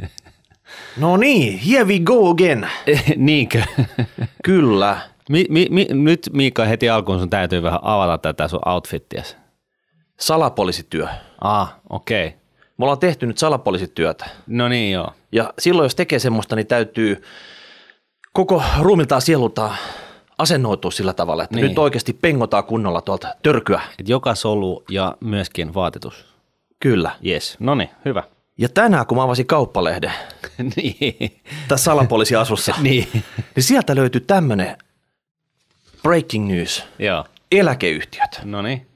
[0.96, 2.68] No niin, here we go again.
[3.16, 3.62] Niinkö?
[4.44, 4.98] Kyllä.
[5.30, 9.36] Mi, mi, mi, nyt Miika heti alkuun sun täytyy vähän avata tätä sun outfittiäsi.
[10.20, 11.06] Salapoliisityö.
[11.40, 12.26] Ah, okei.
[12.26, 12.38] Okay.
[12.78, 14.26] Me ollaan tehty nyt salapoliisityötä.
[14.46, 15.12] No niin joo.
[15.32, 17.22] Ja silloin, jos tekee semmoista, niin täytyy
[18.32, 19.76] koko ruumiltaan sielultaan
[20.38, 21.68] asennoitua sillä tavalla, että Niin.
[21.68, 23.80] nyt oikeasti pengotaan kunnolla tuolta törkyä.
[23.98, 26.24] Et joka solu ja myöskin vaatetus.
[26.80, 27.10] Kyllä.
[27.26, 27.56] Yes.
[27.60, 28.22] No niin, hyvä.
[28.58, 30.12] Ja tänään, kun mä avasin kauppalehden
[30.76, 31.40] niin.
[31.68, 33.08] tässä salapoliisiasussa, niin.
[33.56, 34.76] niin sieltä löytyi tämmöinen
[36.02, 36.84] breaking news.
[36.98, 37.24] Joo.
[37.52, 38.40] Eläkeyhtiöt.
[38.44, 38.86] No niin.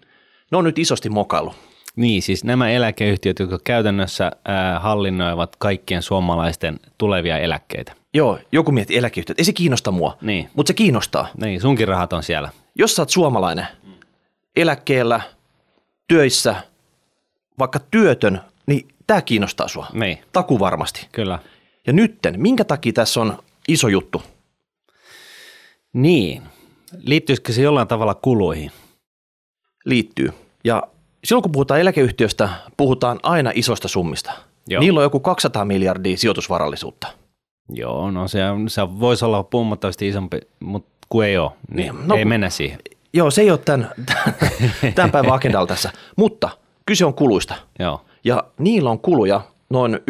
[0.51, 1.55] Ne on nyt isosti mokailu.
[1.97, 7.93] Niin, siis nämä eläkeyhtiöt, jotka käytännössä äh, hallinnoivat kaikkien suomalaisten tulevia eläkkeitä.
[8.15, 9.39] Joo, joku miettii eläkeyhtiöt.
[9.39, 10.51] Ei se kiinnosta mua, Niin.
[10.55, 11.29] mutta se kiinnostaa.
[11.41, 12.49] Niin, sunkin rahat on siellä.
[12.75, 13.67] Jos sä oot suomalainen,
[14.57, 15.21] eläkkeellä,
[16.09, 16.55] töissä,
[17.59, 19.87] vaikka työtön, niin tämä kiinnostaa sua.
[19.93, 21.09] Niin, Taku varmasti.
[21.13, 21.39] kyllä.
[21.87, 24.23] Ja nytten, minkä takia tässä on iso juttu?
[25.93, 26.43] Niin.
[26.99, 28.71] Liittyisikö se jollain tavalla kuluihin?
[29.85, 30.33] Liittyy.
[30.65, 30.83] Ja
[31.25, 34.33] silloin kun puhutaan eläkeyhtiöstä, puhutaan aina isosta summista.
[34.69, 34.81] Joo.
[34.81, 37.07] Niillä on joku 200 miljardia sijoitusvarallisuutta.
[37.73, 42.17] Joo, no se, se voisi olla huomattavasti isompi, mutta kun ei ole, niin Niin, no,
[42.17, 42.79] ei mennä siihen.
[43.13, 43.91] Joo, se ei ole tämän,
[44.95, 46.49] tämän päivän agendalla tässä, mutta
[46.87, 47.55] kyse on kuluista.
[47.79, 49.41] Joo, Ja niillä on kuluja
[49.71, 50.01] noin 1,6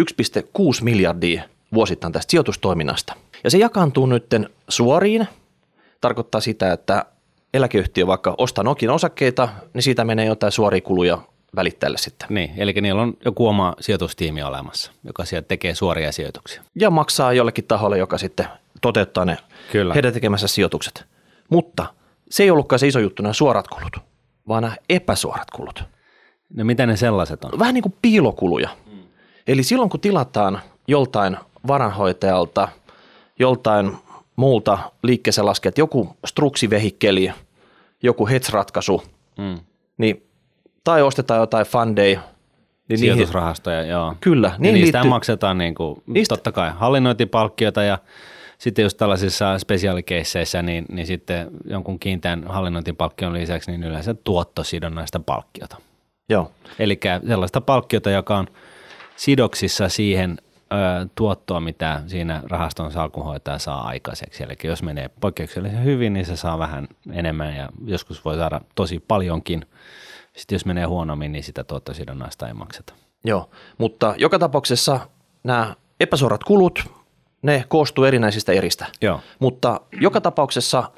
[0.83, 1.43] miljardia
[1.75, 3.15] vuosittain tästä sijoitustoiminnasta.
[3.45, 4.27] Ja se jakaantuu nyt
[4.69, 5.29] suoriin.
[6.01, 7.05] Tarkoittaa sitä, että
[7.55, 11.19] eläkeyhtiö vaikka ostaa Nokian osakkeita, niin siitä menee jotain suoria kuluja
[11.57, 12.29] välittäjälle sitten.
[12.31, 16.63] niin, eli niillä on joku oma sijoitustiimi olemassa, joka sieltä tekee suoria sijoituksia.
[16.75, 18.47] Ja maksaa jollekin taholle, joka sitten
[18.81, 19.37] toteuttaa ne
[19.73, 19.95] Kyllä.
[19.95, 21.05] heidän tekemässä sijoitukset.
[21.49, 21.87] Mutta
[22.31, 23.97] se ei ollutkaan se iso juttu, nämä suorat kulut,
[24.49, 25.85] vaan nämä epäsuorat kulut.
[26.55, 27.59] No mitä ne sellaiset on?
[27.59, 28.69] vähän niin kuin piilokuluja.
[29.47, 32.69] Eli silloin kun tilataan joltain varanhoitajalta,
[33.39, 33.97] joltain
[34.37, 37.33] muulta liikkeessä lasket joku struksivehikkeli,
[38.03, 39.03] joku hedge-ratkaisu,
[39.39, 39.59] Mm.
[39.99, 40.27] niin,
[40.85, 42.27] tai ostetaan jotain fundeja, niin
[42.89, 44.15] niihin, Sijoitusrahastoja, joo.
[44.21, 47.99] kyllä, Niin niin niistä liittyy, maksetaan niin kuin, Niistä- totta kai hallinnointipalkkiota ja
[48.59, 55.77] sitten just tällaisissa spesiaalikeisseissä, niin, niin sitten jonkun kiinteän hallinnointipalkkion lisäksi niin yleensä tuottosidonnaista palkkiota.
[56.31, 58.47] Joo, Eli sellaista palkkiota, joka on
[59.17, 60.39] sidoksissa siihen
[60.73, 64.43] ö, tuottoa, mitä siinä rahaston salkunhoitaja saa aikaiseksi.
[64.43, 69.05] Eli jos menee poikkeuksellisen hyvin, niin se saa vähän enemmän ja joskus voi saada tosi
[69.09, 69.67] paljonkin.
[70.37, 72.95] Sitten jos menee huonommin, niin sitä tuottosidonnaista ei makseta.
[73.25, 73.51] joo.
[73.79, 75.01] Mutta joka tapauksessa
[75.45, 76.85] nämä epäsuorat kulut,
[77.43, 78.87] ne koostuu erinäisistä eristä.
[79.01, 79.21] Joo.
[79.39, 80.91] Mutta joka tapauksessa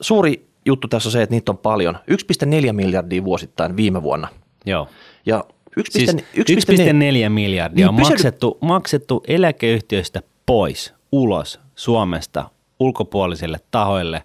[0.00, 1.98] suuri juttu tässä on se, että niitä on paljon.
[2.10, 4.28] 1,4 miljardia vuosittain viime vuonna.
[4.66, 4.88] Joo.
[5.26, 5.44] Ja
[5.80, 12.50] 1,4 Siis 1,4 miljardia on Niin, pysähdy- maksettu, maksettu eläkeyhtiöistä pois, ulos Suomesta
[12.80, 14.24] ulkopuolisille tahoille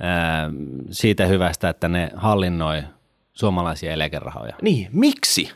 [0.00, 0.50] ää,
[0.90, 2.82] siitä hyvästä, että ne hallinnoi
[3.32, 4.54] suomalaisia eläkerahoja.
[4.62, 5.50] Niin, miksi?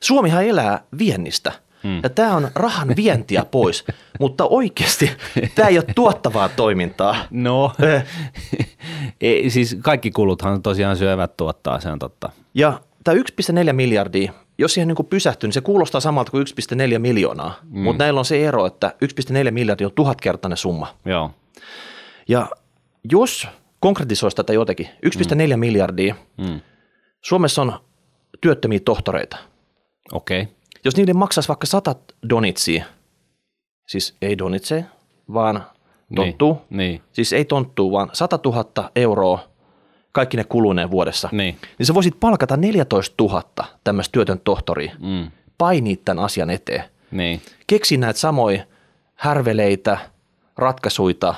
[0.00, 1.52] Suomihan elää viennistä.
[1.82, 2.00] Hmm.
[2.02, 3.84] Ja tämä on rahan vientiä pois,
[4.20, 5.10] mutta oikeasti
[5.54, 7.16] tämä ei ole tuottavaa toimintaa.
[7.30, 7.72] No,
[9.20, 12.30] ei, siis kaikki kuluthan tosiaan syövät tuottaa, se on totta.
[12.54, 13.16] Ja tämä
[13.66, 16.46] 1,4 miljardia, jos siihen niin pysähtyy, niin se kuulostaa samalta kuin
[16.92, 17.54] 1,4 miljoonaa.
[17.70, 17.78] Hmm.
[17.80, 18.94] Mutta näillä on se ero, että
[19.44, 20.96] 1,4 miljardia on tuhatkertainen summa.
[21.04, 21.30] Joo,
[22.28, 22.48] Ja
[23.12, 23.48] jos
[23.80, 26.60] konkretisoisi tätä jotenkin, 1,4 miljardia, mm.
[27.20, 27.72] Suomessa on
[28.40, 29.36] työttömiä tohtoreita.
[30.12, 30.42] okei.
[30.42, 30.54] Okay.
[30.84, 31.94] Jos niille maksaisi vaikka 100
[32.28, 32.84] donitsia,
[33.86, 34.84] siis ei donitse,
[35.32, 35.66] vaan
[36.14, 39.51] tonttuu, Niin, niin, siis ei tonttuu, vaan 100 000 euroa
[40.12, 41.56] kaikki ne kuluneen vuodessa, niin.
[41.78, 43.42] niin sä voisit palkata 14 000
[43.84, 45.30] tämmöistä työtön tohtoria, Mm.
[45.58, 46.84] painii tämän asian eteen.
[47.10, 47.40] niin.
[47.66, 48.64] Keksi näitä samoja
[49.14, 49.98] härveleitä,
[50.58, 51.34] ratkaisuita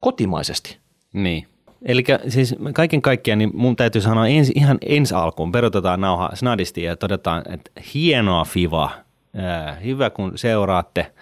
[0.00, 0.78] kotimaisesti.
[1.12, 1.46] Niin.
[1.82, 6.82] Eli siis kaiken kaikkiaan niin mun täytyy sanoa ensi, ihan ensi alkuun, perutetaan nauha snadisti
[6.82, 8.90] ja todetaan, että hienoa Fiva,
[9.84, 11.12] hyvä kun seuraatte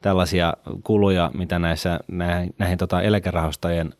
[0.00, 3.94] tällaisia kuluja, mitä näissä, näihin, näihin tota eläkerahastojen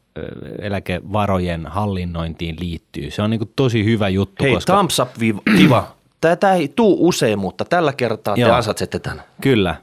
[0.59, 3.11] eläkevarojen hallinnointiin liittyy.
[3.11, 5.41] Se on niin tosi hyvä juttu, Hei, koska thumbs up, viva.
[5.57, 5.95] kiva.
[6.21, 8.53] Tätä ei tuu usein, mutta tällä kertaa te Joo.
[8.53, 9.23] ansaitsette tämän.
[9.41, 9.75] Kyllä,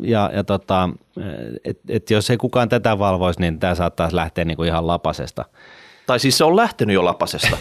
[0.00, 0.88] ja, ja tota,
[1.64, 5.44] et, et jos ei kukaan tätä valvoisi, niin tämä saattaisi lähteä niin kuin ihan lapasesta.
[6.06, 7.56] Tai siis se on lähtenyt jo lapasesta.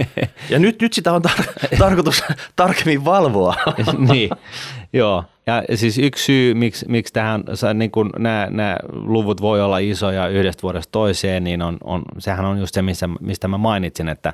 [0.50, 2.24] ja nyt, nyt sitä on tar- tarkoitus
[2.56, 3.54] tarkemmin valvoa.
[4.12, 4.30] niin,
[4.92, 5.24] joo.
[5.46, 7.44] Ja siis yksi syy, miksi, miksi tähän,
[7.74, 12.44] niin kun nämä, nämä luvut voi olla isoja yhdestä vuodesta toiseen, niin on, on, sehän
[12.44, 14.32] on just se, missä, mistä mä mainitsin, että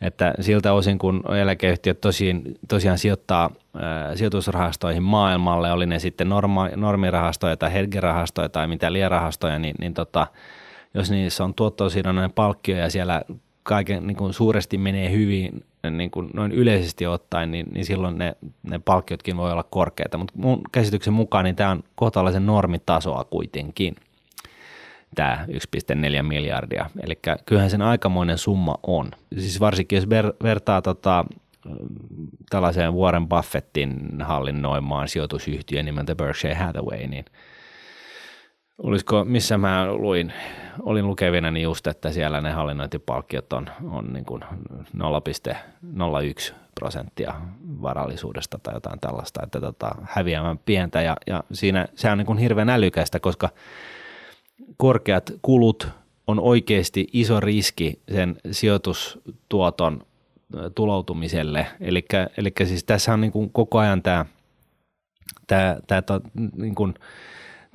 [0.00, 3.50] että siltä osin kun eläkeyhtiöt tosiaan, tosiaan sijoittaa
[3.80, 9.94] ää, sijoitusrahastoihin maailmalle, oli ne sitten norma, normirahastoja tai hedge-rahastoja tai mitä lierahastoja, niin, niin
[9.94, 10.26] tota,
[10.96, 13.22] jos niissä on tuottosidonnainen palkkio ja siellä
[13.62, 18.36] kaiken niin kuin suuresti menee hyvin niin kuin noin yleisesti ottaen, niin, niin silloin ne,
[18.62, 20.18] ne palkkiotkin voi olla korkeita.
[20.18, 23.96] Mutta mun käsityksen mukaan niin tämä on kohtalaisen normitasoa kuitenkin,
[25.14, 26.90] tämä 1,4 miljardia.
[27.02, 29.10] Eli kyllähän sen aikamoinen summa on.
[29.38, 31.24] Siis varsinkin jos ver, vertaa tota,
[32.50, 37.24] tällaiseen Warren Buffettin hallinnoimaan sijoitusyhtiön nimeltä Berkshire Hathaway, niin
[38.78, 40.32] olisiko, missä mä luin,
[40.82, 47.34] olin lukevina niin just, että siellä ne hallinnointipalkkiot on, on niin kuin 0,01 prosenttia
[47.82, 52.38] varallisuudesta tai jotain tällaista, että tota, häviämään pientä ja, ja siinä se on niin kuin
[52.38, 53.48] hirveän älykästä, koska
[54.76, 55.88] korkeat kulut
[56.26, 60.00] on oikeasti iso riski sen sijoitustuoton
[60.74, 61.66] tuloutumiselle.
[61.80, 62.04] Eli,
[62.36, 64.26] eli siis tässä on niin kuin koko ajan tämä,
[65.46, 66.20] tämä, tämä
[66.56, 66.94] niin kuin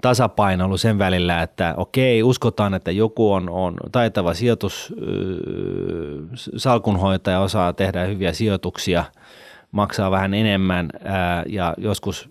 [0.01, 4.93] tasapainoilu sen välillä, että okei, uskotaan, että joku on, on taitava sijoitus,
[6.57, 9.03] salkunhoitaja osaa tehdä hyviä sijoituksia,
[9.71, 10.89] maksaa vähän enemmän
[11.47, 12.29] ja joskus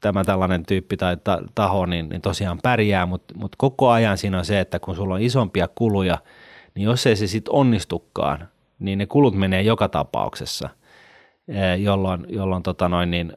[0.00, 1.16] tämä tällainen tyyppi tai
[1.54, 5.14] taho niin, niin tosiaan pärjää, mutta, mutta koko ajan siinä on se, että kun sulla
[5.14, 6.18] on isompia kuluja,
[6.74, 10.68] niin jos ei se sitten onnistukaan, niin ne kulut menee joka tapauksessa,
[11.78, 13.32] jolloin, jolloin tota noin, niin,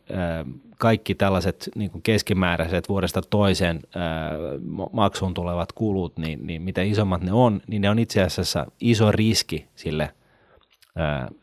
[0.78, 3.80] kaikki tällaiset niin kuin keskimääräiset vuodesta toiseen
[4.92, 9.12] maksuun tulevat kulut, niin, niin mitä isommat ne on, niin ne on itse asiassa iso
[9.12, 10.10] riski sille,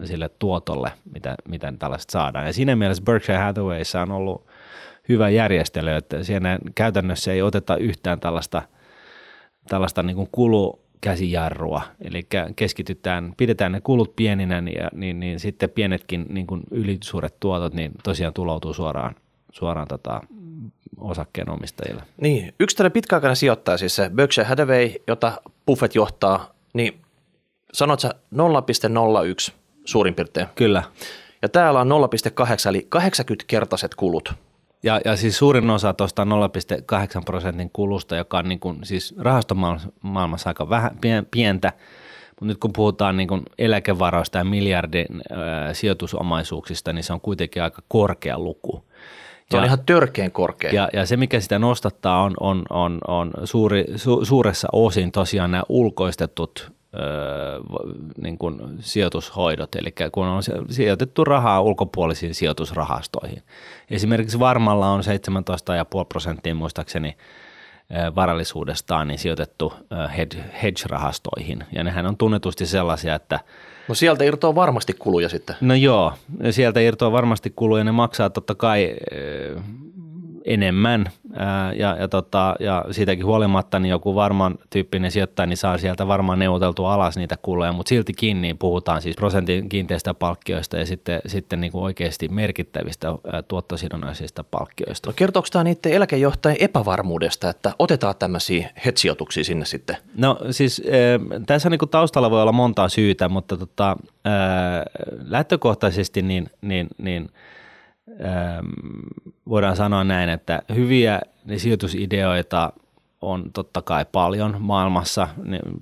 [0.05, 2.46] sille tuotolle, mitä, mitä tällaiset saadaan.
[2.46, 4.46] Ja siinä mielessä Berkshire Hathawayssa on ollut
[5.08, 8.62] hyvä järjestely, että siinä käytännössä ei oteta yhtään tällaista,
[9.69, 10.28] tällaista niin kuin
[11.00, 12.26] kulukäsijarrua, eli
[12.56, 17.93] keskitytään, pidetään ne kulut pieninä, niin, niin, niin sitten pienetkin niin kuin ylisuuret tuotot, niin
[18.02, 19.14] tosiaan tuloutuu suoraan,
[19.52, 20.20] suoraan tota,
[20.99, 22.02] osakkeenomistajille.
[22.20, 25.32] Niin, yksi tällainen pitkäaikainen sijoittaja, siis se Berkshire Hathaway, jota
[25.67, 27.00] Buffett johtaa, niin
[27.73, 29.53] sanot sä 0,01
[29.85, 30.46] suurin piirtein.
[30.55, 30.82] Kyllä.
[31.43, 34.35] Ja täällä on 0,8 eli 80-kertaiset kulut.
[34.82, 40.50] Ja, ja siis suurin osa tuosta 0,8 prosentin kulusta, joka on niin kuin, siis rahastomaailmassa
[40.50, 40.99] aika vähän,
[41.31, 41.73] pientä,
[42.29, 47.62] mutta nyt kun puhutaan niin kuin eläkevaroista ja miljardin ää, sijoitusomaisuuksista, niin se on kuitenkin
[47.62, 48.85] aika korkea luku.
[49.50, 50.73] Se on ja, ihan törkeän korkea.
[50.73, 55.50] Ja, ja se, mikä sitä nostattaa, on, on, on, on suuri, su, suuressa osin tosiaan
[55.50, 56.73] nämä ulkoistetut
[58.23, 63.43] niin kuin sijoitushoidot, eli kun on sijoitettu rahaa ulkopuolisiin sijoitusrahastoihin.
[63.91, 65.07] Esimerkiksi Varmalla on 17,5
[66.09, 67.17] prosenttia muistaakseni
[68.17, 69.73] varallisuudestaan niin sijoitettu
[70.63, 73.41] hedge-rahastoihin, ja nehän on tunnetusti sellaisia, että
[73.91, 75.57] No sieltä irtoaa varmasti kuluja sitten.
[75.61, 76.13] No joo,
[76.51, 78.97] sieltä irtoaa varmasti kuluja, ne maksaa totta kai
[80.45, 81.07] enemmän
[81.37, 86.07] ää, ja, ja, tota, ja siitäkin huolimatta niin joku varmaan tyyppinen sijoittaja niin saa sieltä
[86.07, 91.21] varmaan neuvoteltu alas niitä kuluja, mutta siltikin niin puhutaan siis prosentin kiinteistä palkkioista ja sitten,
[91.27, 95.09] sitten niin kuin oikeasti merkittävistä ää, tuottosidonnaisista palkkioista.
[95.09, 99.97] No kertooko tämä niiden eläkejohtajien epävarmuudesta, että otetaan tämmöisiä hetsijoituksia sinne sitten?
[100.17, 104.85] No siis ää, tässä niin kuin taustalla voi olla montaa syytä, mutta tota, ää,
[105.25, 107.29] lähtökohtaisesti niin, niin, niin–
[109.49, 111.20] voidaan sanoa näin, että hyviä
[111.56, 112.72] sijoitusideoita
[113.20, 115.29] on totta kai paljon maailmassa,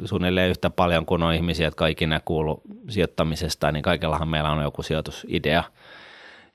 [0.04, 4.82] suunnilleen yhtä paljon kuin on ihmisiä, jotka ikinä kuulu sijoittamisesta, niin kaikellahan meillä on joku
[4.82, 5.64] sijoitusidea.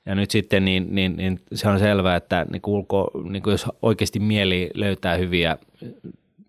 [0.06, 4.18] Ja nyt sitten niin, niin, niin se on selvää, että niin ulko, niin jos oikeasti
[4.20, 5.58] mieli löytää hyviä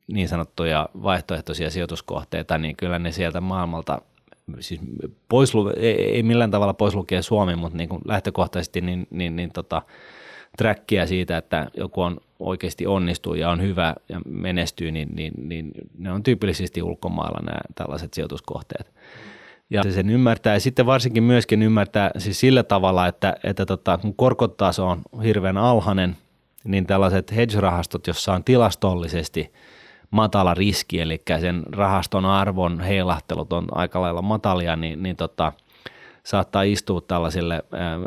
[0.07, 4.01] niin sanottuja vaihtoehtoisia sijoituskohteita, niin kyllä ne sieltä maailmalta
[4.59, 4.81] siis
[5.29, 9.51] pois, ei, ei millään tavalla pois lukea Suomi, mutta niin kuin lähtökohtaisesti niin, niin, niin
[9.53, 9.81] tota,
[10.57, 15.71] trackia siitä, että joku on oikeasti onnistuu ja on hyvä ja menestyy, niin, niin, niin
[15.97, 18.91] ne on tyypillisesti ulkomailla nämä tällaiset sijoituskohteet.
[19.69, 23.97] Ja se sen ymmärtää ja sitten varsinkin myöskin ymmärtää siis sillä tavalla, että, että tota,
[23.97, 26.17] kun korkotaso on hirveän alhainen,
[26.63, 29.51] niin tällaiset hedge-rahastot, jossa on tilastollisesti–
[30.11, 35.53] matala riski, eli sen rahaston arvon heilahtelut on aika lailla matalia, niin, niin tota,
[36.23, 37.63] saattaa istua tällaisille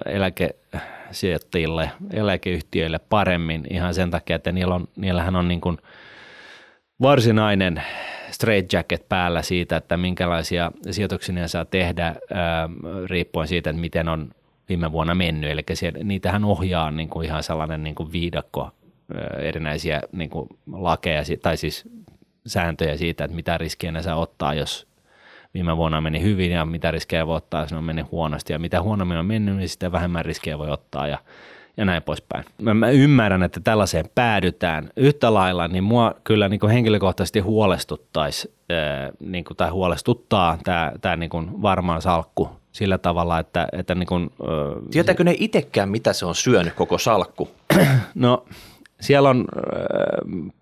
[0.06, 5.78] eläkesijoittajille, eläkeyhtiöille paremmin ihan sen takia, että niillä on, niillähän on niin kuin
[7.00, 7.82] varsinainen
[8.30, 12.14] straight jacket päällä siitä, että minkälaisia sijoituksia saa tehdä
[13.06, 14.30] riippuen siitä, että miten on
[14.68, 15.50] viime vuonna mennyt.
[15.50, 18.70] Eli siellä, niitähän ohjaa niin kuin ihan sellainen niin kuin viidakko
[19.40, 21.84] erinäisiä niin kuin lakeja tai siis
[22.46, 24.88] sääntöjä siitä, että mitä riskiä ne saa ottaa, jos
[25.54, 28.82] viime vuonna meni hyvin ja mitä riskejä voi ottaa, jos on mennyt huonosti ja mitä
[28.82, 31.18] huonommin on mennyt, niin sitä vähemmän riskejä voi ottaa ja,
[31.76, 32.44] ja näin poispäin.
[32.62, 38.54] Mä, mä ymmärrän, että tällaiseen päädytään yhtä lailla, niin mua kyllä niin kuin henkilökohtaisesti huolestuttaisi
[38.70, 43.94] ää, niin kuin, tai huolestuttaa tämä, tämä niin kuin varmaan salkku sillä tavalla, että, että
[43.94, 44.30] niin kuin,
[44.90, 47.48] Tietääkö ne itsekään, mitä se on syönyt koko salkku?
[48.14, 48.44] No
[49.00, 50.52] siellä on äh,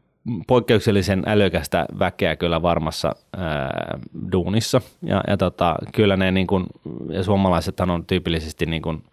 [0.47, 3.43] poikkeuksellisen älykästä väkeä kyllä varmassa äh,
[4.33, 6.67] duunissa ja, ja tota, kyllä ne niin kuin,
[7.11, 9.05] ja suomalaisethan on tyypillisesti niin kuin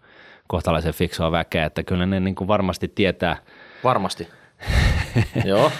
[0.46, 3.36] kohtalaisen fiksua väkeä, että kyllä ne niin kuin varmasti tietää
[3.84, 4.28] Varmasti.
[5.44, 5.72] Joo.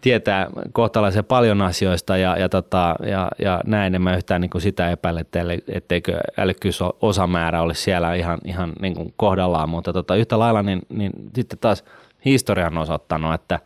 [0.00, 4.62] tietää kohtalaisen paljon asioista ja, ja, tota, ja, ja näin en mä yhtään niin kuin
[4.62, 10.38] sitä epäile, että etteikö älykkyysosamäärä olisi siellä ihan, ihan niin kuin kohdallaan, mutta tota, yhtä
[10.38, 11.84] lailla niin, niin sitten taas
[12.24, 13.60] historia on osoittanut, että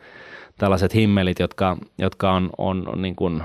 [0.59, 3.43] tällaiset himmelit, jotka, jotka on, on, niin kuin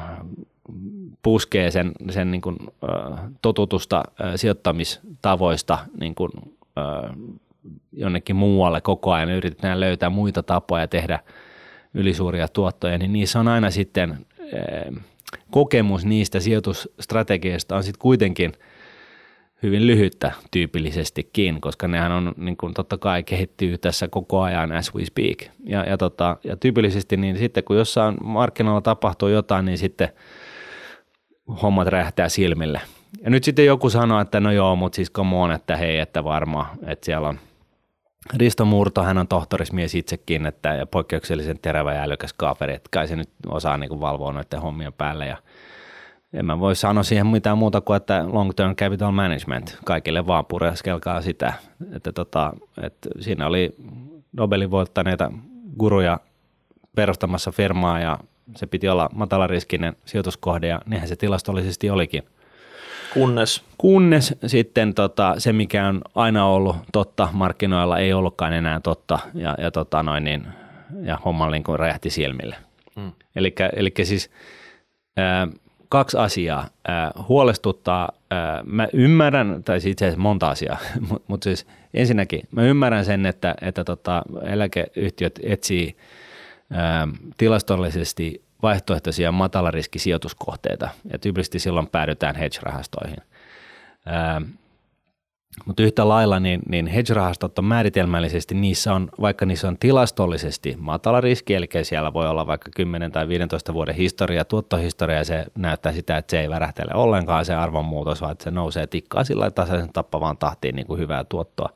[1.22, 2.58] puskee sen, sen niin kuin,
[3.42, 6.32] totutusta ö, sijoittamistavoista niin kuin,
[7.92, 11.20] jonnekin muualle koko ajan, yritetään löytää muita tapoja tehdä
[11.94, 14.26] ylisuuria tuottoja, niin niissä on aina sitten
[15.52, 18.54] kokemus niistä sijoitusstrategioista on sitten kuitenkin
[19.64, 24.96] hyvin lyhyttä tyypillisestikin, koska nehän on niin kuin, totta kai kehittyy tässä koko ajan as
[24.96, 25.38] we speak.
[25.64, 30.10] Ja, ja, tota, ja tyypillisesti niin sitten kun jossain markkinoilla tapahtuu jotain, niin sitten
[31.62, 32.82] hommat räjähtää silmille.
[33.24, 36.24] Ja nyt sitten joku sanoo, että no joo, mutta siis come on, että hei, että
[36.24, 37.40] varmaan, että siellä on
[38.36, 43.08] Risto Murto, hän on tohtorismies itsekin, että ja poikkeuksellisen terävä ja älykäs kaveri, että kai
[43.08, 45.38] se nyt osaa niin kuin valvoa noiden hommien päälle ja
[46.34, 50.46] en mä voi sanoa siihen mitään muuta kuin, että long term capital management, kaikille vaan
[50.46, 51.54] pureskelkaa sitä,
[51.96, 53.76] että, tota, että siinä oli
[54.38, 55.32] Nobelin voittaneita
[55.80, 56.20] guruja
[56.96, 58.20] perustamassa firmaa ja
[58.56, 62.24] se piti olla matalariskinen sijoituskohde ja niinhän se tilastollisesti olikin.
[63.14, 63.64] Kunnes?
[63.78, 69.56] Kunnes sitten tota, se, mikä on aina ollut totta markkinoilla, ei ollutkaan enää totta ja,
[69.60, 70.48] ja, tota noin, niin,
[71.02, 72.56] ja homma niin räjähti silmille.
[72.96, 73.12] Hmm.
[73.76, 74.32] Eli siis
[75.18, 75.48] ää,
[75.94, 76.68] kaksi asiaa.
[76.88, 80.78] Ää, huolestuttaa, ää, mä ymmärrän, tai siis itse asiassa monta asiaa,
[81.10, 85.98] mutta mut siis ensinnäkin mä ymmärrän sen, että, että tota, eläkeyhtiöt etsii
[86.72, 87.08] ää,
[87.38, 93.22] tilastollisesti vaihtoehtoisia matalariskisijoituskohteita ja tyypillisesti silloin päädytään hedge-rahastoihin.
[94.06, 94.42] Ää,
[95.66, 101.22] mutta yhtä lailla niin, niin hedge-rahastot on määritelmällisesti, niissä on, vaikka niissä on tilastollisesti matala
[101.22, 105.94] riski, eli siellä voi olla vaikka 10 tai 15 vuoden historia, tuottohistoria, ja se näyttää
[105.94, 109.94] sitä, että se ei värähtele ollenkaan se arvonmuutos, vaan että se nousee tikkaa sillä tasaisen
[109.94, 111.70] tappavaan tahtiin niin kuin hyvää tuottoa.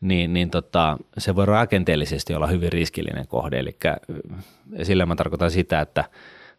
[0.00, 3.76] Niin, niin tota, se voi rakenteellisesti olla hyvin riskillinen kohde, eli
[4.82, 6.04] sillä mä tarkoitan sitä, että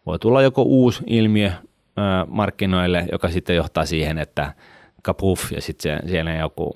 [0.05, 1.51] voi tulla joko uusi ilmiö
[2.27, 4.53] markkinoille, joka sitten johtaa siihen, että
[5.01, 6.73] kapuff ja sitten siellä on joku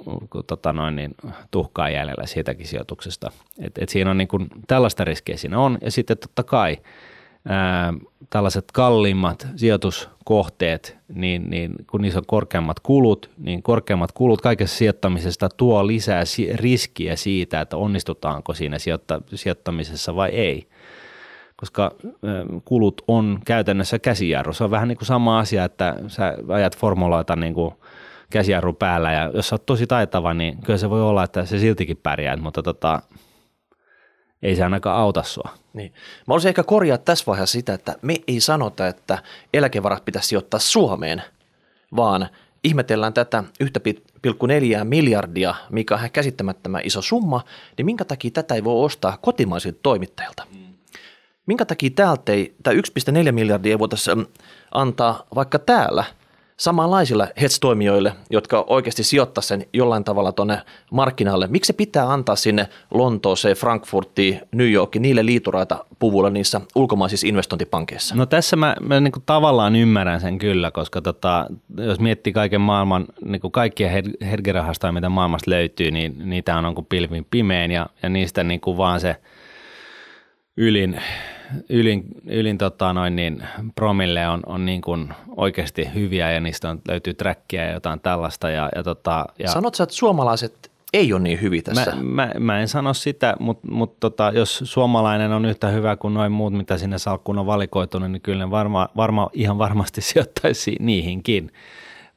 [0.47, 1.15] tota noin, niin,
[1.51, 3.31] tuhkaa jäljellä siitäkin sijoituksesta.
[3.59, 6.77] Et, et siinä on niin kuin, tällaista riskiä siinä on ja sitten totta kai
[7.49, 7.93] ää,
[8.29, 15.49] tällaiset kalliimmat sijoituskohteet, niin, niin kun niissä on korkeammat kulut, niin korkeammat kulut kaikessa sijoittamisesta
[15.49, 16.23] tuo lisää
[16.53, 20.67] riskiä siitä, että onnistutaanko siinä sijoitta, sijoittamisessa vai ei
[21.61, 21.91] koska
[22.65, 24.53] kulut on käytännössä käsijarru.
[24.53, 27.73] Se on vähän niin kuin sama asia, että sä ajat formuloita niin kuin
[28.31, 31.59] käsijarru päällä ja jos sä oot tosi taitava, niin kyllä se voi olla, että se
[31.59, 33.01] siltikin pärjää, mutta tota,
[34.41, 35.49] ei se ainakaan auta sua.
[35.73, 35.93] Niin.
[36.27, 39.23] Mä olisin ehkä korjaa tässä vaiheessa sitä, että me ei sanota, että
[39.53, 41.23] eläkevarat pitäisi sijoittaa Suomeen,
[41.95, 42.27] vaan
[42.63, 47.41] ihmetellään tätä 1,4 miljardia, mikä on käsittämättömän iso summa,
[47.77, 50.43] niin minkä takia tätä ei voi ostaa kotimaisilta toimittajilta?
[50.55, 50.73] Mm.
[51.45, 52.75] Minkä takia täältä ei, tämä
[53.25, 54.27] 1,4 miljardia voitaisiin
[54.71, 56.03] antaa vaikka täällä–
[56.61, 61.47] samanlaisille hedge-toimijoille, jotka oikeasti sijoittaa sen jollain tavalla tuonne markkinalle.
[61.47, 68.15] Miksi se pitää antaa sinne Lontooseen, Frankfurtiin, New Yorkiin, niille liituraita puvuilla niissä ulkomaisissa investointipankeissa?
[68.15, 72.61] No tässä mä, mä niin kuin tavallaan ymmärrän sen kyllä, koska tota, jos miettii kaiken
[72.61, 73.89] maailman, niin kuin kaikkia
[74.21, 78.77] hergerahastoja, mitä maailmasta löytyy, niin niitä on, kuin pilvin pimeän ja, ja niistä niin kuin
[78.77, 79.15] vaan se
[80.61, 81.01] ylin
[81.69, 83.43] ylin, ylin tota noin niin,
[83.75, 88.49] promille on, on niin kuin oikeasti hyviä ja niistä on, löytyy trackia ja jotain tällaista.
[88.49, 91.95] Ja, ja tota, ja Sanot sä, että suomalaiset ei ole niin hyviä tässä?
[91.95, 96.13] Mä, mä, mä en sano sitä, mutta mut tota, jos suomalainen on yhtä hyvä kuin
[96.13, 100.75] noin muut, mitä sinne salkkuun on valikoitunut, niin kyllä ne varma, varma, ihan varmasti sijoittaisi
[100.79, 101.51] niihinkin.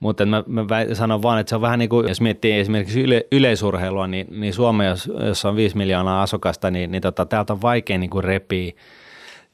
[0.05, 3.27] Mutta mä, mä sanon vaan, että se on vähän niin kuin, jos miettii esimerkiksi yle,
[3.33, 7.63] yleisurheilua, niin, niin Suomessa, jos, jos on 5 miljoonaa asukasta, niin, niin tota, täältä on
[7.63, 8.77] vaikea niin kuin repii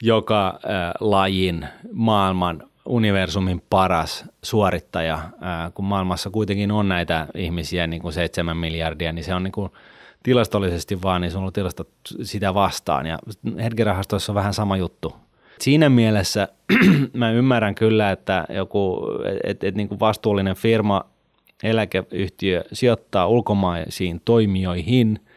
[0.02, 8.02] joka äh, lajin maailman universumin paras suorittaja, ää, kun maailmassa kuitenkin on näitä ihmisiä niin
[8.02, 9.70] kuin 7 miljardia, niin se on niin kuin
[10.22, 11.88] tilastollisesti vaan, niin se on tilastot
[12.22, 13.06] sitä vastaan.
[13.06, 13.18] Ja
[13.62, 15.14] hedgerahastoissa on vähän sama juttu.
[15.60, 16.48] Siinä mielessä
[17.12, 19.06] mä ymmärrän kyllä, että joku
[19.44, 21.04] et, et, niin kuin vastuullinen firma,
[21.62, 25.18] eläkeyhtiö sijoittaa ulkomaisiin toimijoihin–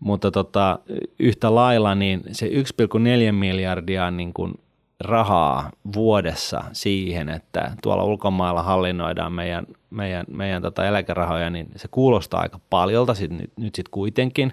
[0.00, 0.78] mutta tota,
[1.18, 4.54] yhtä lailla niin se 1,4 miljardia niin kuin
[5.00, 12.40] rahaa vuodessa siihen, että tuolla ulkomailla hallinnoidaan meidän, meidän, meidän tota eläkerahoja, niin se kuulostaa
[12.40, 14.52] aika paljolta sit, nyt, nyt sitten kuitenkin.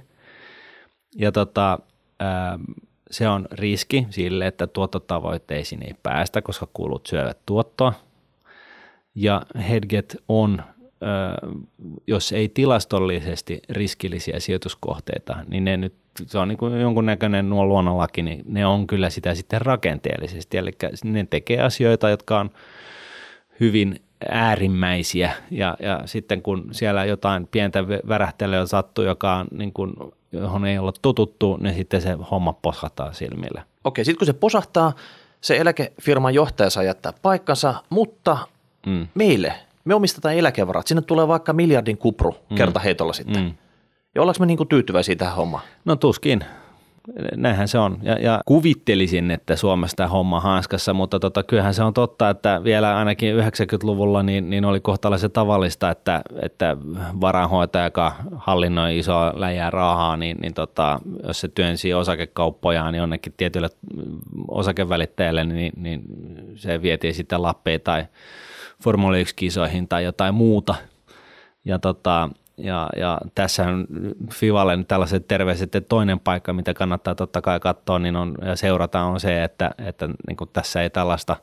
[1.15, 1.79] Ja tota,
[2.19, 2.59] ää,
[3.15, 7.93] se on riski sille, että tuottotavoitteisiin ei päästä, koska kulut syövät tuottoa.
[9.15, 10.63] Ja Hedget on
[12.07, 15.93] jos ei tilastollisesti riskillisiä sijoituskohteita, niin ne nyt,
[16.25, 20.57] se on niin jonkunnäköinen nuo luonnonlaki, niin ne on kyllä sitä sitten rakenteellisesti.
[20.57, 20.71] Eli
[21.03, 22.49] ne tekee asioita, jotka on
[23.59, 29.93] hyvin äärimmäisiä ja, ja sitten kun siellä jotain pientä värähtelyä sattuu, joka on niin kuin,
[30.39, 33.63] johon ei olla tututtu, niin sitten se homma posahtaa silmille.
[33.83, 34.93] Okei, sitten kun se posahtaa,
[35.41, 38.37] se eläkefirman johtaja saa jättää paikkansa, mutta
[38.85, 39.07] mm.
[39.15, 39.53] meille–
[39.85, 42.55] me omistetaan eläkevarat, sinne tulee vaikka miljardin kupru mm.
[42.55, 43.43] kerta heitolla sitten.
[43.43, 43.53] Mm.
[44.15, 45.63] Ja ollaanko me niin kuin tyytyväisiä tähän hommaan?
[45.85, 46.45] No tuskin.
[47.35, 47.97] Näinhän se on.
[48.01, 52.61] Ja, ja kuvittelisin, että Suomessa tämä homma hanskassa, mutta tota, kyllähän se on totta, että
[52.63, 56.77] vielä ainakin 90-luvulla niin, niin oli kohtalaisen tavallista, että, että
[57.21, 63.33] varainhoitaja, joka hallinnoi isoa läjää rahaa, niin, niin tota, jos se työnsi osakekauppojaan niin jonnekin
[63.37, 63.69] tietylle
[64.47, 66.03] osakevälittäjälle, niin, niin
[66.55, 68.05] se vietiin sitten lappeja tai
[68.83, 70.75] Formula 1-kisoihin tai jotain muuta.
[71.65, 73.87] Ja, tota, ja, ja tässä on
[74.33, 79.01] Fivalle tällaiset terveiset, että toinen paikka, mitä kannattaa totta kai katsoa niin on, ja seurata,
[79.01, 81.35] on se, että, että niin kuin tässä ei tällaista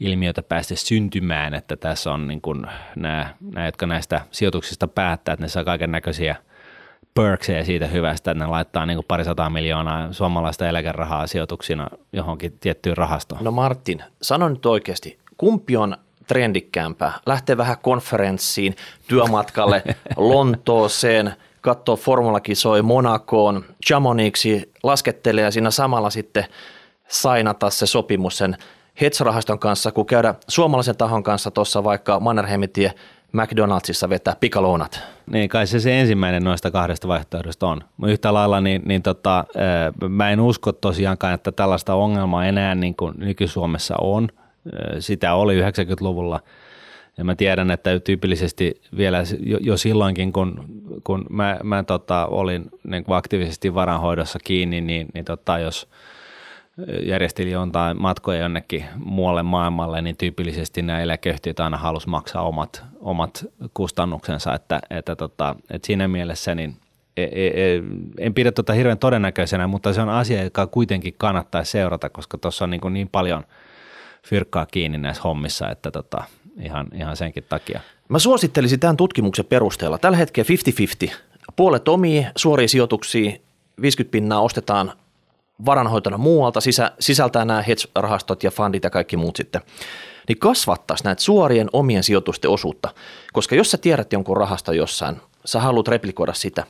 [0.00, 2.66] ilmiötä päästä syntymään, että tässä on niin kuin
[2.96, 6.36] nämä, nämä, jotka näistä sijoituksista päättää, että ne saa kaiken näköisiä
[7.14, 12.96] perkseja siitä hyvästä, että ne laittaa niin kuin parisataa miljoonaa suomalaista eläkerahaa sijoituksina johonkin tiettyyn
[12.96, 13.44] rahastoon.
[13.44, 15.96] No Martin, sano nyt oikeasti, kumpi on
[16.30, 17.12] trendikkäämpää.
[17.26, 18.76] Lähtee vähän konferenssiin,
[19.08, 19.82] työmatkalle
[20.16, 26.44] Lontooseen, katsoo formulakisoi Monakoon, Chamonixi, laskettelee ja siinä samalla sitten
[27.08, 28.56] sainata se sopimus sen
[29.00, 32.92] Hedge-rahaston kanssa, kun käydä suomalaisen tahon kanssa tuossa vaikka Mannerheimitie
[33.32, 35.00] McDonaldsissa vetää pikaloonat.
[35.32, 37.80] Niin, kai se se ensimmäinen noista kahdesta vaihtoehdosta on.
[38.06, 39.44] Yhtä lailla niin, niin tota,
[40.08, 44.28] mä en usko tosiaankaan, että tällaista ongelmaa enää niin kuin nyky-Suomessa on–
[44.98, 46.40] sitä oli 90-luvulla.
[47.18, 50.64] Ja mä tiedän, että tyypillisesti vielä jo, jo silloinkin, kun,
[51.04, 55.88] kun mä, mä tota, olin niin kuin aktiivisesti varanhoidossa kiinni, niin, niin tota, jos
[57.02, 63.44] järjesteli jotain matkoja jonnekin muualle maailmalle, niin tyypillisesti nämä eläkeyhtiöt aina halusi maksaa omat, omat
[63.74, 66.76] kustannuksensa, että, että, tota, että siinä mielessä niin
[67.16, 67.82] e, e, e,
[68.18, 72.64] en pidä tuota hirveän todennäköisenä, mutta se on asia, joka kuitenkin kannattaa seurata, koska tuossa
[72.64, 73.44] on niin, niin paljon–
[74.26, 76.24] fyrkkaa kiinni näissä hommissa, että tota,
[76.60, 77.80] ihan, ihan senkin takia.
[78.08, 79.98] Mä suosittelisin tämän tutkimuksen perusteella.
[79.98, 80.48] Tällä hetkellä
[81.08, 81.12] 50-50.
[81.56, 83.32] Puolet omia suoria sijoituksia,
[83.82, 84.92] 50 pinnaa ostetaan
[85.66, 89.60] varanhoitona muualta, sisä, sisältää nämä hedge-rahastot ja fundit ja kaikki muut sitten,
[90.28, 92.94] niin kasvattaisi näitä suorien omien sijoitusten osuutta.
[93.32, 96.66] Koska jos sä tiedät jonkun rahasta jossain, sä haluat replikoida sitä,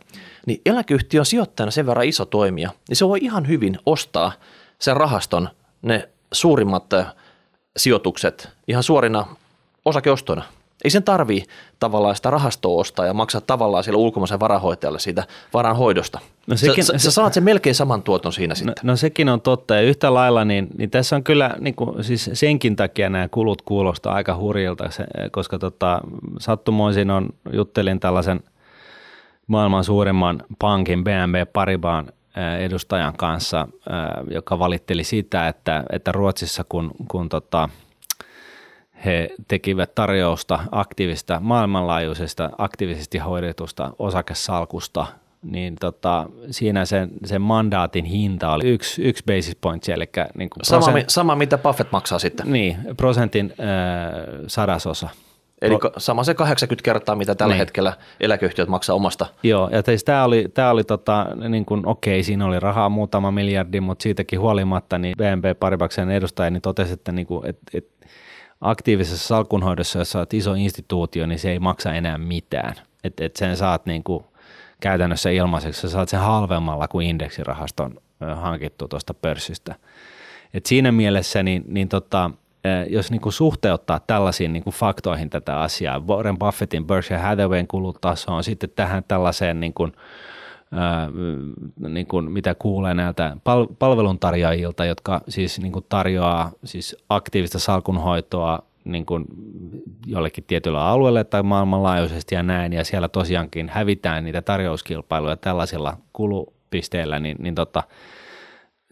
[0.46, 4.32] niin eläkeyhtiö on sijoittajana sen verran iso toimija, niin se voi ihan hyvin ostaa
[4.78, 5.48] sen rahaston
[5.82, 6.84] ne suurimmat
[7.76, 9.26] sijoitukset ihan suorina
[9.84, 10.42] osakeostoina.
[10.84, 11.44] Ei sen tarvii
[11.78, 16.20] tavallaan sitä rahastoa ostaa ja maksaa tavallaan sille ulkomaisen varahoitajalle siitä varanhoidosta.
[16.46, 18.74] No sekin, sä, sä saat sen melkein saman tuoton siinä no, sitten.
[18.82, 22.30] No sekin on totta ja yhtä lailla, niin, niin tässä on kyllä niin kuin, siis
[22.32, 26.00] senkin takia nämä kulut kuulostaa aika hurjilta, se, koska tota,
[26.38, 28.40] sattumoisin on, juttelin tällaisen
[29.46, 32.12] maailman suurimman pankin BNB Paribaan
[32.60, 33.68] edustajan kanssa,
[34.30, 37.68] joka valitteli sitä, että, että Ruotsissa kun, kun tota,
[39.04, 45.06] he tekivät tarjousta aktiivista, maailmanlaajuisesta aktiivisesti hoidetusta osakesalkusta,
[45.42, 50.64] niin tota, siinä sen, sen mandaatin hinta oli yksi, yksi basis point, eli niin kuin
[50.64, 52.52] sama, prosent, sama, mitä Buffett maksaa sitten.
[52.52, 53.66] Niin, prosentin äh,
[54.46, 55.08] sadasosa.
[55.62, 57.58] Eli Pro, sama se 80 kertaa, mitä tällä niin.
[57.58, 59.26] hetkellä eläkeyhtiöt maksaa omasta.
[59.42, 63.30] Joo, ja siis tämä oli, tämä oli tota, niin kuin, okei, siinä oli rahaa muutama
[63.30, 68.06] miljardi, mutta siitäkin huolimatta, niin BNP Paribaksen edustaja niin totesi, että, niin kuin, että, että
[68.60, 72.74] aktiivisessa salkunhoidossa, jos olet iso instituutio, niin se ei maksa enää mitään.
[73.04, 74.24] Että et sen saat niin kuin,
[74.80, 78.00] käytännössä ilmaiseksi, sä saat sen halvemmalla kuin indeksirahaston
[78.34, 79.74] hankittu tuosta pörssistä.
[80.54, 82.30] Et siinä mielessä niin, niin tota,
[82.88, 88.44] jos niin kuin suhteuttaa tällaisiin niin kuin faktoihin tätä asiaa, Warren Buffettin Berkshire Hathawayn kulutasoon,
[88.44, 89.92] sitten tähän tällaiseen niin kuin,
[90.72, 91.08] ää,
[91.88, 98.58] niin kuin mitä kuulee näiltä pal- palveluntarjoajilta, jotka siis niin kuin tarjoaa siis aktiivista salkunhoitoa
[98.84, 99.24] niin kuin
[100.06, 107.18] jollekin tietyllä alueelle tai maailmanlaajuisesti ja näin, ja siellä tosiaankin hävitään niitä tarjouskilpailuja tällaisilla kulupisteillä,
[107.18, 107.82] niin, niin tota,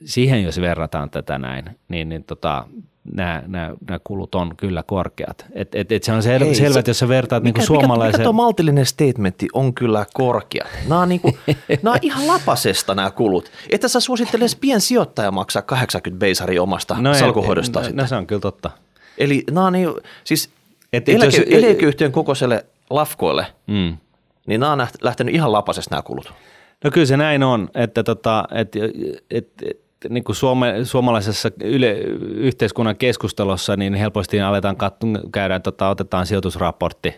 [0.04, 2.64] siihen jos verrataan tätä näin, niin, niin tota,
[3.12, 5.46] nämä, nämä, nämä kulut on kyllä korkeat.
[5.52, 7.66] Et, et, et se on sel, Ei, selvä, se, että jos sä vertaat mikä, niin
[7.66, 8.08] suomalaisen...
[8.08, 10.66] Mikä, mikä tuo maltillinen statementti on kyllä korkea.
[10.88, 11.38] Nämä on, niin kuin,
[11.82, 13.50] nämä on ihan lapasesta nämä kulut.
[13.70, 17.80] Että sä suositteles piensijoittaja maksaa 80 beisari omasta no salkuhoidosta.
[17.80, 18.70] No, no, se on kyllä totta.
[19.18, 19.88] Eli nämä on niin,
[20.24, 20.50] siis
[20.92, 23.96] et, eläke, jos, eläkeyhtiön kokoiselle lafkoille, mm.
[24.46, 26.32] niin nämä on lähtenyt ihan lapasesta nämä kulut.
[26.84, 28.76] No kyllä se näin on, että tota, et,
[29.30, 31.92] et, et, niin kuin suome, suomalaisessa yle,
[32.34, 37.14] yhteiskunnan keskustelussa niin helposti aletaan katso, käydään, tota, otetaan sijoitusraportti,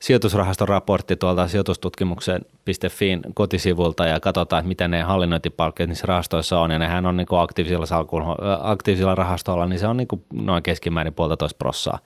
[0.00, 6.70] sijoitusrahaston raportti tuolta sijoitustutkimuksen.fiin kotisivulta ja katsotaan, mitä ne hallinnointipalkkeet niissä rahastoissa on.
[6.70, 8.22] Ja nehän on niin kuin aktiivisilla, salkun,
[8.60, 11.98] aktiivisilla rahastoilla, niin se on niin kuin noin keskimäärin puolitoista prossaa.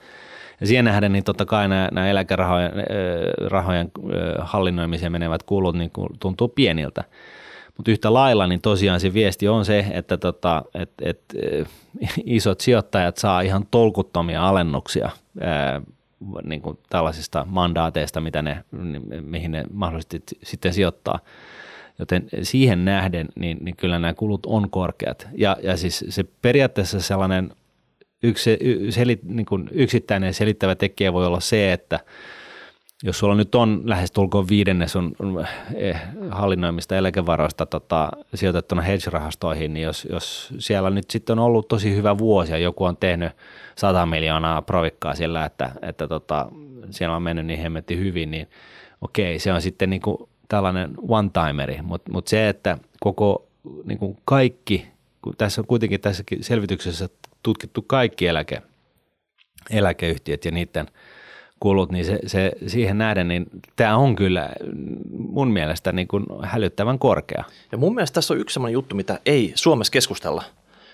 [0.60, 2.72] Ja siihen nähden niin totta kai nämä, nämä eläkerahojen
[3.48, 3.90] rahojen
[4.38, 7.04] hallinnoimiseen menevät kulut niin tuntuu pieniltä.
[7.76, 11.20] Mutta yhtä lailla niin tosiaan se viesti on se, että tota, et, et,
[12.24, 15.82] isot sijoittajat saa ihan tolkuttomia alennuksia ää,
[16.44, 18.64] niin kuin tällaisista mandaateista, mitä ne,
[19.20, 21.18] mihin ne mahdollisesti sitten sijoittaa.
[21.98, 25.28] Joten siihen nähden, niin, niin kyllä nämä kulut on korkeat.
[25.38, 27.50] Ja, ja siis se periaatteessa sellainen
[28.22, 28.58] yksi,
[28.90, 32.00] selit, niin kuin yksittäinen selittävä tekijä voi olla se, että–
[33.02, 35.12] jos sulla nyt on lähestulkoon viidennes on
[35.74, 41.96] eh, hallinnoimista eläkevaroista tota, sijoitettuna hedge-rahastoihin, niin jos, jos siellä nyt sitten on ollut tosi
[41.96, 43.32] hyvä vuosi ja joku on tehnyt
[43.76, 46.48] 100 miljoonaa provikkaa sillä, että, että tota,
[46.90, 48.46] siellä on mennyt niin hemmetti hyvin, niin
[49.00, 50.16] okei, se on sitten niin kuin
[50.48, 53.46] tällainen one-timeri, mutta mut se, että koko
[53.84, 54.88] niin kuin kaikki,
[55.22, 57.08] kun tässä on kuitenkin tässä selvityksessä
[57.42, 58.62] tutkittu kaikki eläke,
[59.70, 60.86] eläkeyhtiöt ja niiden–
[61.62, 63.46] kulut, niin se, se, siihen nähden, niin
[63.76, 64.50] tämä on kyllä
[65.12, 67.44] mun mielestä niin kuin hälyttävän korkea.
[67.72, 70.44] Ja mun mielestä tässä on yksi sellainen juttu, mitä ei Suomessa keskustella.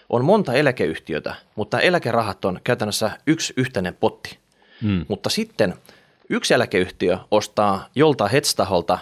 [0.08, 4.38] On monta eläkeyhtiötä, mutta eläkerahat on käytännössä yksi yhteinen potti.
[4.82, 5.04] Hmm.
[5.08, 5.74] Mutta sitten
[6.30, 8.98] yksi eläkeyhtiö ostaa joltain hetstaholta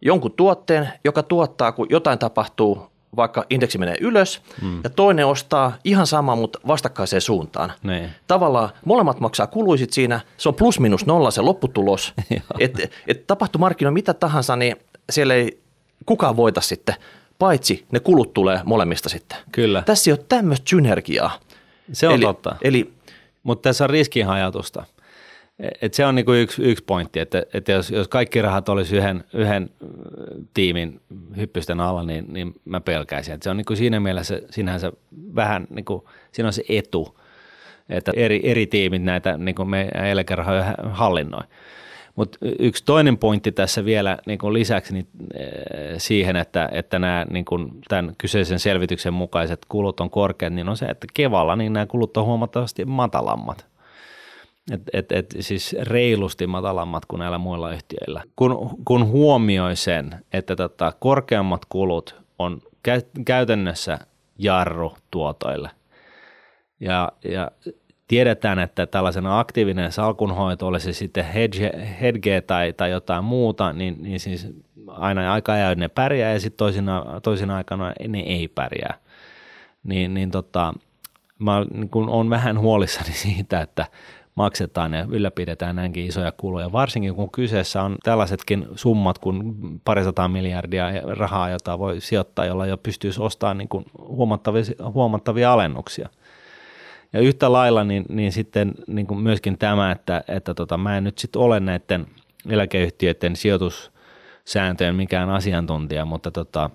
[0.00, 4.80] jonkun tuotteen, joka tuottaa, kun jotain tapahtuu vaikka indeksi menee ylös mm.
[4.84, 7.72] ja toinen ostaa ihan sama, mutta vastakkaiseen suuntaan.
[7.82, 8.10] Niin.
[8.26, 12.14] Tavallaan molemmat maksaa kuluisit siinä, se on plus minus nolla se lopputulos.
[12.58, 14.76] että et tapahtuu markkinoilla mitä tahansa, niin
[15.10, 15.60] siellä ei
[16.06, 16.94] kukaan voita sitten,
[17.38, 19.38] paitsi ne kulut tulee molemmista sitten.
[19.52, 19.82] Kyllä.
[19.86, 21.38] Tässä ei ole tämmöistä synergiaa.
[21.92, 22.56] Se on eli, totta.
[22.62, 22.92] Eli,
[23.42, 24.84] mutta tässä on riskinhajatusta.
[25.82, 29.24] Et se on niinku yksi, yksi pointti, että, että jos, jos kaikki rahat olisi yhden,
[29.34, 29.70] yhden
[30.54, 31.00] tiimin
[31.36, 33.34] hyppysten alla, niin, niin mä pelkäisin.
[33.34, 34.92] Että se on niinku siinä mielessä sinänsä
[35.34, 37.18] vähän, niinku, siinä on se etu,
[37.88, 41.42] että eri, eri tiimit näitä niinku me eläkerahoja hallinnoi.
[42.16, 45.08] Mutta yksi toinen pointti tässä vielä niin kuin lisäksi niin,
[45.98, 50.76] siihen, että, että nämä niin kuin tämän kyseisen selvityksen mukaiset kulut on korkeat, niin on
[50.76, 53.66] se, että kevalla niin nämä kulut on huomattavasti matalammat.
[54.72, 58.22] Et, et, et, siis reilusti matalammat kuin näillä muilla yhtiöillä.
[58.36, 63.98] Kun, kun huomioi sen, että tota, korkeammat kulut on kä- käytännössä
[64.38, 65.70] jarru tuotoille
[66.80, 67.50] ja, ja
[68.08, 74.02] tiedetään, että tällaisena aktiivinen salkunhoito, olisi se sitten hedge, hedge tai, tai jotain muuta, niin,
[74.02, 74.48] niin siis
[74.86, 78.94] aina aika ajoin ne pärjää ja sitten toisina, toisina aikana ne ei pärjää.
[79.84, 80.74] Niin, niin tota,
[81.38, 83.86] mä niin kun on vähän huolissani siitä, että
[84.38, 90.86] maksetaan ja ylläpidetään näinkin isoja kuluja, varsinkin kun kyseessä on tällaisetkin summat kuin parisataa miljardia
[91.06, 96.08] rahaa, jota voi sijoittaa, jolla jo pystyisi ostamaan niin kuin huomattavia, huomattavia alennuksia.
[97.12, 101.04] Ja yhtä lailla niin, niin sitten niin kuin myöskin tämä, että, että tota, mä en
[101.04, 102.06] nyt sitten ole näiden
[102.48, 106.70] eläkeyhtiöiden sijoitussääntöjen mikään asiantuntija, mutta tota,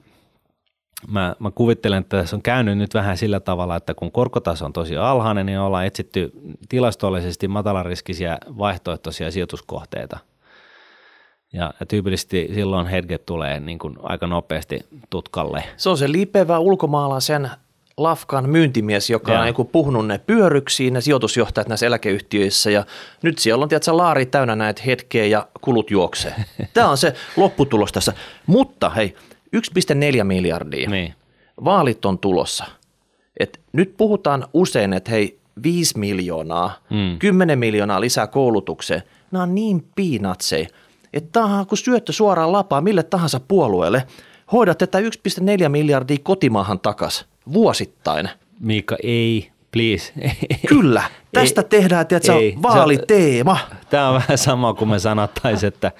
[1.07, 4.73] mä, mä kuvittelen, että tässä on käynyt nyt vähän sillä tavalla, että kun korkotaso on
[4.73, 6.31] tosi alhainen, niin ollaan etsitty
[6.69, 10.19] tilastollisesti matalariskisiä vaihtoehtoisia sijoituskohteita.
[11.53, 15.63] Ja, ja tyypillisesti silloin hetket tulee niin kuin aika nopeasti tutkalle.
[15.77, 17.49] Se on se liipevä ulkomaalaisen
[17.97, 19.39] lafkan myyntimies, joka ja.
[19.39, 22.85] on niin puhunut ne pyöryksiin, ne sijoitusjohtajat näissä eläkeyhtiöissä ja
[23.21, 26.35] nyt siellä on tietysti laari täynnä näitä hetkeä ja kulut juoksee.
[26.73, 28.13] Tämä on se lopputulos tässä.
[28.45, 29.15] Mutta hei,
[29.55, 30.89] 1,4 miljardia.
[30.89, 31.13] Niin.
[31.63, 32.65] Vaalit on tulossa.
[33.39, 37.19] Et nyt puhutaan usein, että hei, 5 miljoonaa, mm.
[37.19, 40.67] 10 miljoonaa lisää koulutukseen, nämä on niin piinatsei,
[41.13, 44.07] että tämä on kun syöttö suoraan lapaa mille tahansa puolueelle,
[44.51, 48.29] hoidat tätä 1,4 miljardia kotimaahan takas vuosittain.
[48.59, 50.13] Miikka, ei, please.
[50.67, 53.57] Kyllä, tästä ei, tehdään tiedätkö, ei, vaaliteema.
[53.89, 55.91] Tämä on vähän sama kuin me sanottaisiin, että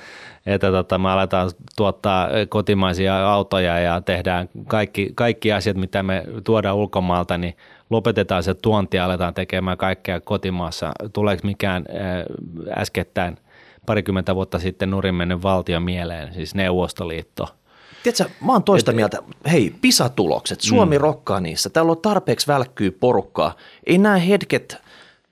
[0.45, 6.75] että tota, me aletaan tuottaa kotimaisia autoja ja tehdään kaikki, kaikki asiat, mitä me tuodaan
[6.75, 7.57] ulkomaalta, niin
[7.89, 10.91] lopetetaan se tuonti ja aletaan tekemään kaikkea kotimaassa.
[11.13, 13.37] Tuleeko mikään äh, äskettäin
[13.85, 17.47] parikymmentä vuotta sitten nurin mennyt valtio mieleen, siis Neuvostoliitto–
[18.03, 19.17] Tiedätkö, mä oon toista Et, mieltä.
[19.51, 21.01] Hei, PISA-tulokset, Suomi mm.
[21.01, 21.69] rokkaa niissä.
[21.69, 23.55] Täällä on tarpeeksi välkkyy porukkaa.
[23.85, 24.77] Ei nämä hetket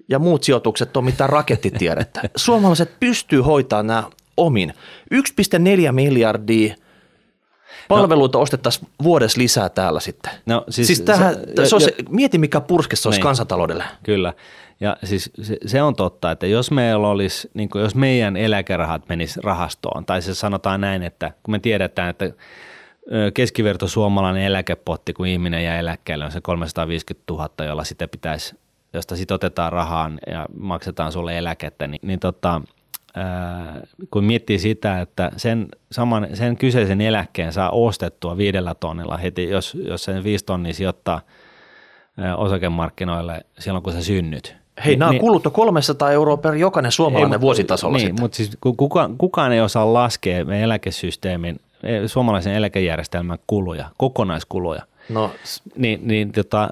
[0.09, 2.21] ja muut sijoitukset ole mitään rakettitiedettä.
[2.35, 4.03] Suomalaiset pystyy hoitamaan nämä
[4.37, 4.73] omin.
[5.13, 6.75] 1,4 miljardia
[7.87, 10.31] palveluita no, ostettaisiin vuodessa lisää täällä sitten.
[10.45, 13.83] No, siis, siis tämähän, se, se on se, mieti mikä purskessa olisi niin, kansantaloudelle.
[14.03, 14.33] Kyllä.
[14.79, 19.09] Ja siis se, se on totta, että jos meillä olisi, niin kuin jos meidän eläkerahat
[19.09, 22.31] menis rahastoon, tai se sanotaan näin, että kun me tiedetään, että
[23.33, 28.55] keskiverto suomalainen eläkepotti, kun ihminen jää eläkkeelle, on se 350 000, jolla sitä pitäisi,
[28.93, 32.61] josta sitten otetaan rahaan ja maksetaan sulle eläkettä, niin, niin tota,
[33.15, 39.49] ää, kun miettii sitä, että sen, saman, sen kyseisen eläkkeen saa ostettua viidellä tonnilla heti,
[39.49, 41.21] jos, jos sen viisi tonnia sijoittaa
[42.37, 47.37] osakemarkkinoille silloin, kun sä synnyt, Hei, nämä niin, kulut on 300 euroa per jokainen suomalainen
[47.37, 48.23] ei, vuositasolla niin, sitten.
[48.23, 54.81] mutta siis kukaan, kukaan ei osaa laskea meidän eläkesysteemin, e, suomalaisen eläkejärjestelmän kuluja, kokonaiskuluja.
[55.13, 55.31] No.
[55.75, 56.69] Niin, niin tota,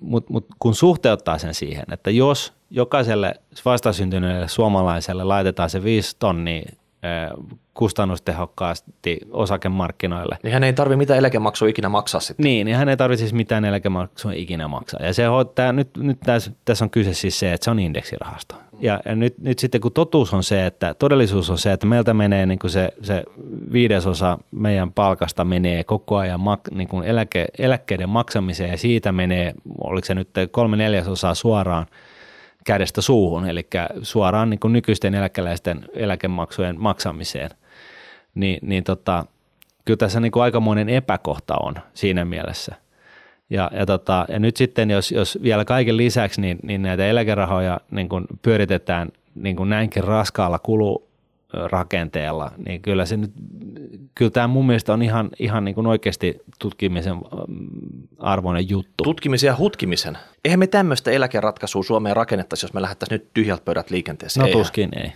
[0.00, 6.72] mutta mut kun suhteuttaa sen siihen, että jos jokaiselle vastasyntyneelle suomalaiselle laitetaan se 5 tonnia
[7.74, 10.38] kustannustehokkaasti osakemarkkinoille.
[10.42, 12.44] Niin hän ei tarvitse mitään eläkemaksua ikinä maksaa sitten.
[12.44, 15.06] Niin, niin hän ei tarvitse siis mitään eläkemaksua ikinä maksaa.
[15.06, 15.22] Ja se,
[15.54, 18.54] tää, nyt, nyt tässä, tässä on kyse siis se, että se on indeksirahasto.
[18.80, 22.14] Ja, ja nyt, nyt sitten kun totuus on se, että todellisuus on se, että meiltä
[22.14, 23.22] menee niin kuin se, se
[23.72, 29.54] viidesosa meidän palkasta menee koko ajan mak, niin kuin eläke, eläkkeiden maksamiseen ja siitä menee,
[29.80, 31.86] oliko se nyt kolme neljäsosaa suoraan–
[32.64, 33.66] kädestä suuhun, eli
[34.02, 37.50] suoraan niin kuin nykyisten eläkeläisten eläkemaksujen maksamiseen,
[38.34, 39.24] niin, niin tota,
[39.84, 42.74] kyllä tässä niin kuin aikamoinen epäkohta on siinä mielessä.
[43.50, 47.80] Ja, ja, tota, ja nyt sitten, jos, jos vielä kaiken lisäksi niin, niin näitä eläkerahoja
[47.90, 51.09] niin kuin pyöritetään niin kuin näinkin raskaalla kulu,
[51.52, 53.32] rakenteella, niin kyllä se nyt,
[54.14, 57.16] kyllä tämä mun mielestä on ihan, ihan niin kuin oikeasti tutkimisen
[58.18, 59.04] arvoinen juttu.
[59.04, 60.18] Tutkimisen ja hutkimisen.
[60.44, 64.42] Eihän me tämmöistä eläkeratkaisua Suomeen rakennettaisi, jos me lähdettäisiin nyt tyhjältä pöydät liikenteeseen.
[64.42, 64.60] No Eihän.
[64.60, 65.12] tuskin ei.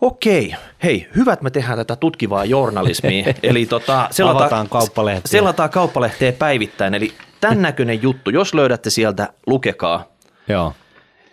[0.00, 3.34] Okei, hei, hyvä, että me tehdään tätä tutkivaa journalismia.
[3.42, 5.30] eli tota, selataan, kauppalehtiä.
[5.30, 6.94] selataan kauppalehteä päivittäin.
[6.94, 10.04] Eli tämän näköinen juttu, jos löydätte sieltä, lukekaa.
[10.48, 10.72] Joo.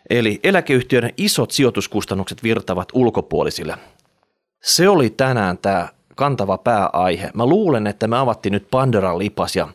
[0.09, 3.75] Eli eläkeyhtiöiden isot sijoituskustannukset virtavat ulkopuolisille.
[4.61, 7.29] Se oli tänään tämä kantava pääaihe.
[7.33, 9.67] Mä luulen, että me avattiin nyt Pandoran lipas ja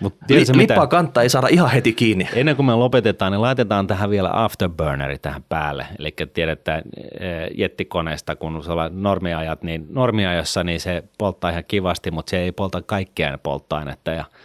[0.00, 2.28] Mut li- lippaa kantaa ei saada ihan heti kiinni.
[2.34, 5.86] Ennen kuin me lopetetaan, niin laitetaan tähän vielä afterburneri tähän päälle.
[5.98, 6.82] Eli tiedetään
[7.20, 12.38] eh, jettikoneesta, kun se on normiajat, niin normiajassa niin se polttaa ihan kivasti, mutta se
[12.38, 14.24] ei polta kaikkea polttoainetta ja–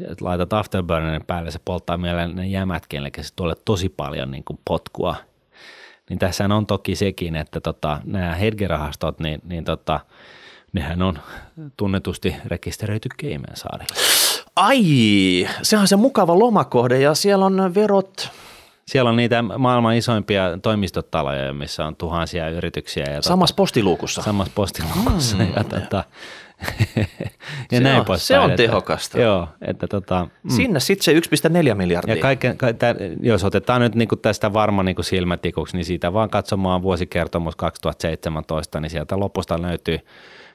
[0.00, 4.44] että laitat afterburnerin päälle, se polttaa meillä ne jämätkin, eli se tulee tosi paljon niin
[4.44, 5.16] kuin potkua.
[6.10, 10.00] Niin tässä on toki sekin, että tota, nämä hedgerahastot, niin, niin tota,
[10.72, 11.18] nehän on
[11.76, 13.94] tunnetusti rekisteröity Caymansaarilla.
[14.56, 14.84] Ai,
[15.62, 18.30] se on se mukava lomakohde ja siellä on verot
[18.86, 23.04] siellä on niitä maailman isoimpia toimistotaloja, missä on tuhansia yrityksiä.
[23.04, 24.22] Ja samassa tota, postiluukussa.
[24.22, 25.36] Samassa postiluukussa.
[25.36, 25.52] Mm.
[25.56, 26.04] Ja, tota,
[27.72, 29.20] ja se näin on, Se on että, tehokasta.
[29.20, 30.50] Joo, että tota, mm.
[30.50, 32.14] Sinne sitten se 1,4 miljardia.
[32.14, 32.66] Ja kaiken, ka,
[33.20, 38.90] jos otetaan nyt niinku tästä varma niinku silmätikuksi, niin siitä vaan katsomaan vuosikertomus 2017, niin
[38.90, 39.98] sieltä lopusta löytyy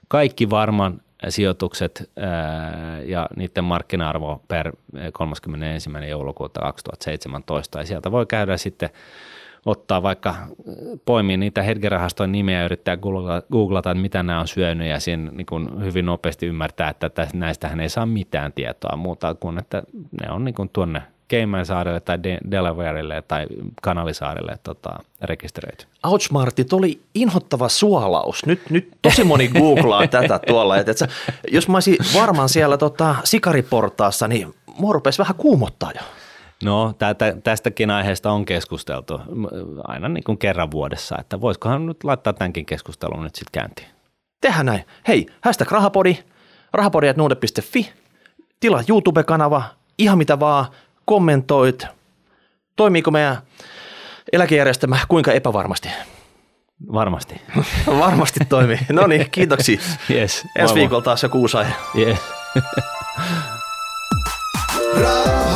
[0.08, 4.72] kaikki varman sijoitukset ää, ja niiden markkina-arvo per
[5.14, 5.90] 31.
[6.10, 7.80] joulukuuta 2017.
[7.80, 8.90] Ja sieltä voi käydä sitten
[9.70, 10.36] ottaa vaikka
[11.06, 12.98] poimia niitä hedgerahastojen nimeä ja yrittää
[13.52, 17.80] googlata, että mitä nämä on syönyt ja siinä niin kuin hyvin nopeasti ymmärtää, että näistähän
[17.80, 19.84] ei saa mitään tietoa muuta kuin, että
[20.22, 22.18] ne on niin kuin tuonne Cayman-saarelle tai
[22.52, 23.48] Delawarelle tai
[23.82, 24.90] Kanalisaarelle tota,
[25.22, 25.86] rekisteröity.
[26.04, 28.46] Ouchmartit oli inhottava suolaus.
[28.46, 30.78] Nyt, nyt tosi moni googlaa tätä tuolla.
[30.78, 31.08] Et, et sä,
[31.52, 36.02] jos mä olisin varmaan siellä tota, sikariportaassa, niin mua vähän kuumottaa jo.
[36.64, 39.22] No, tätä, tästäkin aiheesta on keskusteltu
[39.84, 43.88] aina niin kuin kerran vuodessa, että voisikohan nyt laittaa tämänkin keskustelun nyt sitten käyntiin.
[44.42, 44.86] Tehdään näin.
[45.08, 46.18] Hei, hashtag rahapodi,
[46.74, 47.92] rahapodi.nuude.fi,
[48.60, 49.64] tilaa YouTube-kanava,
[49.98, 50.66] ihan mitä vaan,
[51.06, 51.86] kommentoit,
[52.76, 53.38] toimiiko meidän
[54.32, 55.90] eläkejärjestelmä kuinka epävarmasti?
[56.94, 57.42] Varmasti.
[58.00, 58.80] Varmasti toimii.
[58.92, 59.80] No niin, kiitoksia.
[60.10, 60.46] Yes.
[60.56, 61.74] Ensi viikolla taas joku uusi aihe.
[61.96, 62.20] Yes.